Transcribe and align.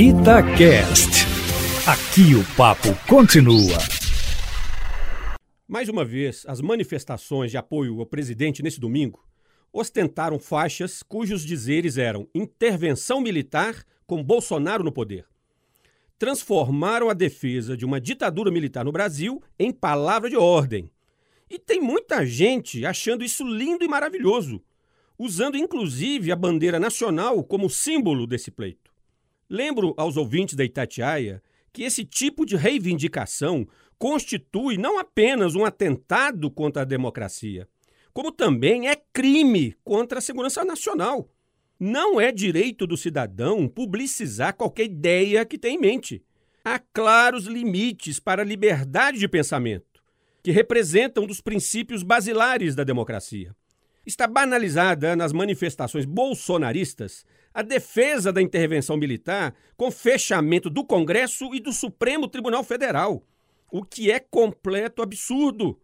Itacast. 0.00 1.26
Aqui 1.84 2.32
o 2.36 2.56
papo 2.56 2.94
continua. 3.08 3.76
Mais 5.66 5.88
uma 5.88 6.04
vez, 6.04 6.44
as 6.46 6.60
manifestações 6.60 7.50
de 7.50 7.56
apoio 7.56 7.98
ao 7.98 8.06
presidente 8.06 8.62
nesse 8.62 8.78
domingo 8.78 9.20
ostentaram 9.72 10.38
faixas 10.38 11.02
cujos 11.02 11.44
dizeres 11.44 11.98
eram 11.98 12.28
intervenção 12.32 13.20
militar 13.20 13.84
com 14.06 14.22
Bolsonaro 14.22 14.84
no 14.84 14.92
poder. 14.92 15.26
Transformaram 16.16 17.10
a 17.10 17.12
defesa 17.12 17.76
de 17.76 17.84
uma 17.84 18.00
ditadura 18.00 18.52
militar 18.52 18.84
no 18.84 18.92
Brasil 18.92 19.42
em 19.58 19.72
palavra 19.72 20.30
de 20.30 20.36
ordem. 20.36 20.88
E 21.50 21.58
tem 21.58 21.80
muita 21.80 22.24
gente 22.24 22.86
achando 22.86 23.24
isso 23.24 23.44
lindo 23.44 23.84
e 23.84 23.88
maravilhoso, 23.88 24.62
usando 25.18 25.56
inclusive 25.56 26.30
a 26.30 26.36
bandeira 26.36 26.78
nacional 26.78 27.42
como 27.42 27.68
símbolo 27.68 28.28
desse 28.28 28.52
pleito. 28.52 28.87
Lembro 29.48 29.94
aos 29.96 30.16
ouvintes 30.16 30.54
da 30.54 30.64
Itatiaia 30.64 31.42
que 31.72 31.82
esse 31.82 32.04
tipo 32.04 32.44
de 32.44 32.56
reivindicação 32.56 33.66
constitui 33.98 34.76
não 34.76 34.98
apenas 34.98 35.54
um 35.54 35.64
atentado 35.64 36.50
contra 36.50 36.82
a 36.82 36.84
democracia, 36.84 37.66
como 38.12 38.30
também 38.30 38.88
é 38.88 38.96
crime 39.12 39.74
contra 39.84 40.18
a 40.18 40.22
segurança 40.22 40.64
nacional. 40.64 41.30
Não 41.80 42.20
é 42.20 42.32
direito 42.32 42.86
do 42.86 42.96
cidadão 42.96 43.68
publicizar 43.68 44.54
qualquer 44.54 44.84
ideia 44.84 45.44
que 45.44 45.58
tem 45.58 45.76
em 45.76 45.80
mente. 45.80 46.22
Há 46.64 46.78
claros 46.78 47.44
limites 47.44 48.20
para 48.20 48.42
a 48.42 48.44
liberdade 48.44 49.18
de 49.18 49.28
pensamento, 49.28 50.02
que 50.42 50.50
representam 50.50 51.24
um 51.24 51.26
dos 51.26 51.40
princípios 51.40 52.02
basilares 52.02 52.74
da 52.74 52.84
democracia. 52.84 53.54
Está 54.08 54.26
banalizada 54.26 55.14
nas 55.14 55.34
manifestações 55.34 56.06
bolsonaristas 56.06 57.26
a 57.52 57.60
defesa 57.60 58.32
da 58.32 58.40
intervenção 58.40 58.96
militar 58.96 59.54
com 59.76 59.90
fechamento 59.90 60.70
do 60.70 60.82
Congresso 60.82 61.54
e 61.54 61.60
do 61.60 61.74
Supremo 61.74 62.26
Tribunal 62.26 62.64
Federal, 62.64 63.22
o 63.70 63.84
que 63.84 64.10
é 64.10 64.18
completo 64.18 65.02
absurdo. 65.02 65.78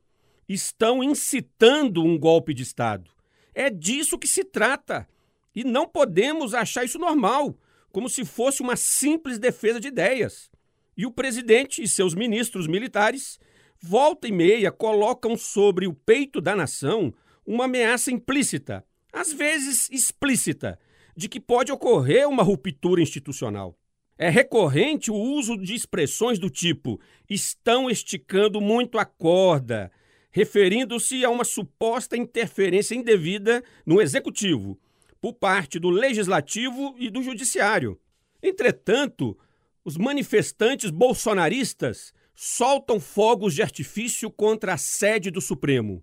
Estão 0.49 1.05
incitando 1.05 2.03
um 2.03 2.19
golpe 2.19 2.55
de 2.55 2.63
Estado. 2.63 3.11
É 3.55 3.69
disso 3.69 4.19
que 4.19 4.27
se 4.27 4.43
trata. 4.43 5.07
E 5.55 5.63
não 5.63 5.87
podemos 5.87 6.55
achar 6.55 6.83
isso 6.83 6.99
normal, 6.99 7.55
como 7.93 8.09
se 8.09 8.25
fosse 8.25 8.63
uma 8.63 8.75
simples 8.75 9.39
defesa 9.39 9.79
de 9.79 9.89
ideias. 9.89 10.51
E 10.97 11.05
o 11.05 11.11
presidente 11.11 11.83
e 11.83 11.87
seus 11.87 12.15
ministros 12.15 12.67
militares, 12.67 13.39
volta 13.79 14.27
e 14.27 14.33
meia, 14.33 14.73
colocam 14.73 15.37
sobre 15.37 15.87
o 15.87 15.93
peito 15.93 16.41
da 16.41 16.57
nação 16.57 17.13
uma 17.47 17.65
ameaça 17.65 18.11
implícita, 18.11 18.85
às 19.13 19.33
vezes 19.33 19.89
explícita, 19.91 20.79
de 21.17 21.29
que 21.29 21.41
pode 21.41 21.71
ocorrer 21.71 22.29
uma 22.29 22.43
ruptura 22.43 23.01
institucional. 23.01 23.79
É 24.17 24.29
recorrente 24.29 25.11
o 25.11 25.15
uso 25.15 25.57
de 25.57 25.75
expressões 25.75 26.39
do 26.39 26.49
tipo 26.49 27.01
estão 27.29 27.91
esticando 27.91 28.61
muito 28.61 28.99
a 28.99 29.05
corda, 29.05 29.91
referindo-se 30.31 31.25
a 31.25 31.31
uma 31.31 31.45
suposta 31.45 32.17
interferência 32.17 32.95
indevida 32.95 33.63
no 33.85 34.01
executivo, 34.01 34.79
por 35.21 35.33
parte 35.33 35.79
do 35.79 35.91
legislativo 35.91 36.95
e 36.99 37.09
do 37.09 37.23
judiciário. 37.23 37.99
Entretanto, 38.43 39.37
os 39.85 39.97
manifestantes 39.97 40.91
bolsonaristas 40.91 42.13
soltam 42.35 42.99
fogos 42.99 43.55
de 43.55 43.63
artifício 43.63 44.31
contra 44.31 44.75
a 44.75 44.79
sede 44.79 45.31
do 45.31 45.41
Supremo, 45.41 46.03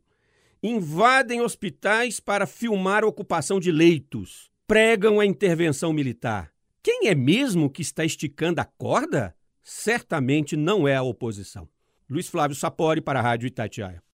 invadem 0.63 1.41
hospitais 1.41 2.19
para 2.19 2.45
filmar 2.45 3.03
a 3.03 3.07
ocupação 3.07 3.59
de 3.59 3.71
leitos 3.71 4.51
pregam 4.67 5.19
a 5.19 5.25
intervenção 5.25 5.91
militar. 5.91 6.49
Quem 6.81 7.07
é 7.07 7.15
mesmo 7.15 7.69
que 7.69 7.81
está 7.81 8.05
esticando 8.05 8.61
a 8.61 8.65
corda? 8.65 9.35
Certamente 9.61 10.55
não 10.55 10.87
é 10.87 10.95
a 10.95 11.03
oposição. 11.03 11.67
Luiz 12.09 12.27
Flávio 12.27 12.55
Sapori 12.55 13.01
para 13.01 13.19
a 13.19 13.21
Rádio 13.21 13.47
Itatiaia. 13.47 14.01